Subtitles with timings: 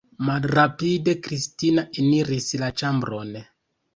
[0.27, 3.37] Malrapide Kristina eniris la ĉambron.